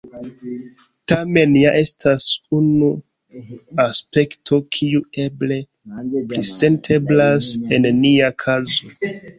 [1.11, 2.25] Tamen, ja estas
[2.61, 2.89] unu
[3.85, 5.63] aspekto, kiu eble
[6.17, 8.95] pli senteblas en nia kazo.